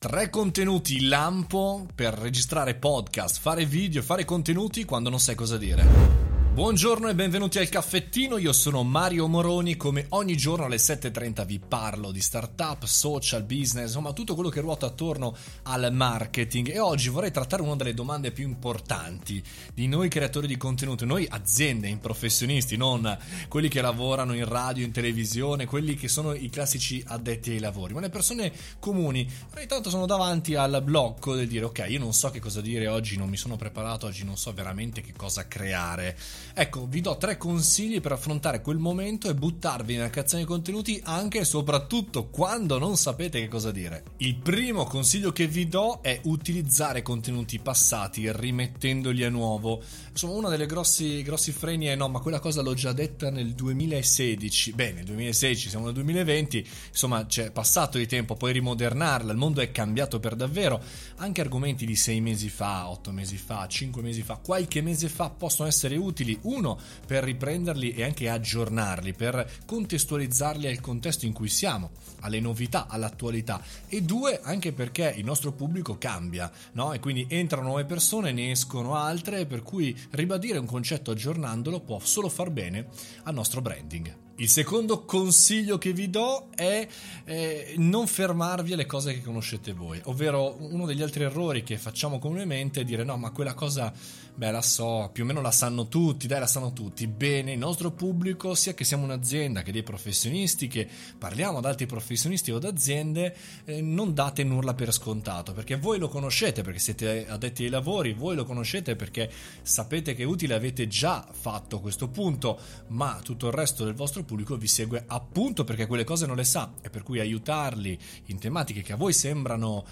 [0.00, 6.27] Tre contenuti lampo per registrare podcast, fare video, fare contenuti quando non sai cosa dire.
[6.58, 11.60] Buongiorno e benvenuti al caffettino, io sono Mario Moroni, come ogni giorno alle 7.30 vi
[11.60, 17.10] parlo di startup, social, business, insomma tutto quello che ruota attorno al marketing e oggi
[17.10, 19.40] vorrei trattare una delle domande più importanti
[19.72, 23.16] di noi creatori di contenuti, noi aziende, professionisti, non
[23.46, 27.94] quelli che lavorano in radio, in televisione, quelli che sono i classici addetti ai lavori,
[27.94, 29.30] ma le persone comuni.
[29.56, 32.88] Ogni tanto sono davanti al blocco del dire ok, io non so che cosa dire
[32.88, 36.16] oggi, non mi sono preparato, oggi non so veramente che cosa creare.
[36.54, 41.00] Ecco, vi do tre consigli per affrontare quel momento e buttarvi nella creazione di contenuti
[41.04, 44.04] anche e soprattutto quando non sapete che cosa dire.
[44.18, 49.82] Il primo consiglio che vi do è utilizzare contenuti passati rimettendoli a nuovo.
[50.10, 53.54] Insomma, uno dei grossi, grossi freni è no, ma quella cosa l'ho già detta nel
[53.54, 54.72] 2016.
[54.72, 59.60] Bene, nel 2016 siamo nel 2020, insomma, c'è passato di tempo, puoi rimodernarla, il mondo
[59.60, 60.82] è cambiato per davvero.
[61.16, 65.30] Anche argomenti di sei mesi fa, otto mesi fa, cinque mesi fa, qualche mese fa
[65.30, 71.48] possono essere utili uno per riprenderli e anche aggiornarli, per contestualizzarli al contesto in cui
[71.48, 76.92] siamo, alle novità, all'attualità e due anche perché il nostro pubblico cambia, no?
[76.92, 81.98] E quindi entrano nuove persone, ne escono altre, per cui ribadire un concetto aggiornandolo può
[82.00, 82.88] solo far bene
[83.24, 84.27] al nostro branding.
[84.40, 86.86] Il secondo consiglio che vi do è
[87.24, 92.20] eh, non fermarvi alle cose che conoscete voi, ovvero uno degli altri errori che facciamo
[92.20, 93.92] comunemente è dire no ma quella cosa,
[94.32, 97.58] beh la so, più o meno la sanno tutti, dai la sanno tutti, bene, il
[97.58, 102.58] nostro pubblico, sia che siamo un'azienda che dei professionisti, che parliamo ad altri professionisti o
[102.58, 107.64] ad aziende, eh, non date nulla per scontato, perché voi lo conoscete, perché siete addetti
[107.64, 109.28] ai lavori, voi lo conoscete perché
[109.62, 112.56] sapete che è utile, avete già fatto questo punto,
[112.88, 116.44] ma tutto il resto del vostro pubblico vi segue appunto perché quelle cose non le
[116.44, 119.84] sa e per cui aiutarli in tematiche che a voi sembrano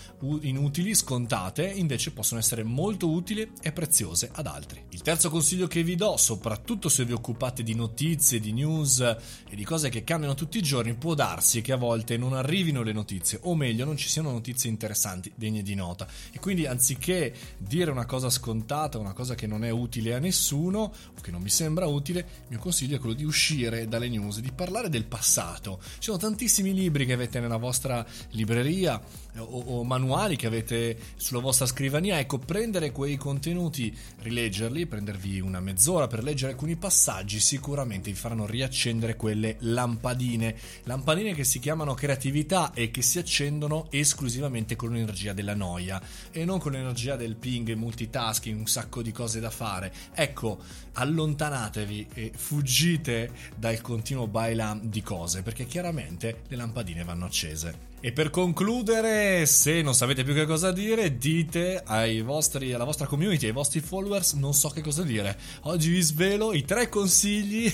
[0.43, 4.85] inutili, scontate, invece possono essere molto utili e preziose ad altri.
[4.91, 9.57] Il terzo consiglio che vi do, soprattutto se vi occupate di notizie, di news e
[9.57, 12.93] di cose che cambiano tutti i giorni, può darsi che a volte non arrivino le
[12.93, 17.91] notizie o meglio non ci siano notizie interessanti, degne di nota e quindi anziché dire
[17.91, 21.49] una cosa scontata, una cosa che non è utile a nessuno o che non mi
[21.49, 25.05] sembra utile, il mio consiglio è quello di uscire dalle news news, di parlare del
[25.05, 25.79] passato.
[25.81, 29.01] Ci sono tantissimi libri che avete nella vostra libreria
[29.39, 32.19] o, o, manuali che avete sulla vostra scrivania.
[32.19, 38.47] Ecco, prendere quei contenuti, rileggerli, prendervi una mezz'ora per leggere alcuni passaggi, sicuramente vi faranno
[38.47, 40.57] riaccendere quelle lampadine.
[40.85, 46.01] Lampadine che si chiamano creatività e che si accendono esclusivamente con l'energia della noia
[46.31, 49.93] e non con l'energia del ping, multitasking, un sacco di cose da fare.
[50.15, 50.59] Ecco,
[50.93, 57.95] allontanatevi e fuggite dal continuo continuo bailam di cose, perché chiaramente le lampadine vanno accese.
[58.01, 63.07] E per concludere, se non sapete più che cosa dire, dite ai vostri, alla vostra
[63.07, 65.37] community, ai vostri followers, non so che cosa dire.
[65.63, 67.71] Oggi vi svelo i tre consigli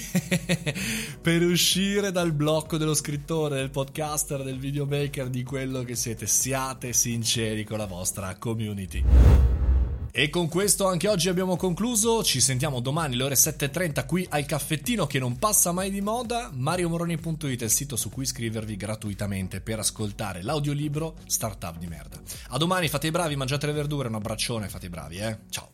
[1.21, 6.27] per uscire dal blocco dello scrittore, del podcaster, del videomaker, di quello che siete.
[6.27, 9.62] Siate sinceri con la vostra community.
[10.15, 12.23] E con questo anche oggi abbiamo concluso.
[12.23, 16.51] Ci sentiamo domani alle ore 7.30 qui al caffettino che non passa mai di moda.
[16.53, 22.21] mariomoroni.it è il sito su cui iscrivervi gratuitamente per ascoltare l'audiolibro Startup di merda.
[22.49, 24.09] A domani, fate i bravi, mangiate le verdure.
[24.09, 25.39] Un abbraccione, fate i bravi, eh.
[25.49, 25.72] Ciao.